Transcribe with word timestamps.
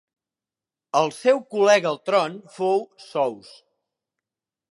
El 1.01 1.11
seu 1.17 1.41
col·lega 1.55 1.89
al 1.91 2.01
tron 2.09 2.39
fou 2.57 2.83
Sous. 3.05 3.55